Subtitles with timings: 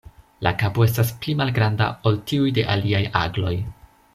[0.45, 3.57] La kapo estas pli malgranda ol tiu de aliaj agloj.